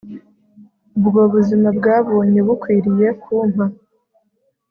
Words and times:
Ubwo 0.99 1.21
buzima 1.33 1.67
bwabonye 1.77 2.39
bukwiriye 2.47 3.07
kumpa 3.21 3.65